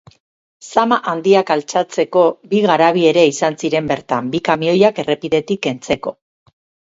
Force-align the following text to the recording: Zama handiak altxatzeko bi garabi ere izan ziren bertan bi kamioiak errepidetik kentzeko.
Zama 0.67 0.95
handiak 1.11 1.51
altxatzeko 1.55 2.23
bi 2.53 2.61
garabi 2.63 3.05
ere 3.11 3.25
izan 3.33 3.59
ziren 3.65 3.91
bertan 3.93 4.33
bi 4.37 4.41
kamioiak 4.49 5.03
errepidetik 5.07 5.63
kentzeko. 5.69 6.15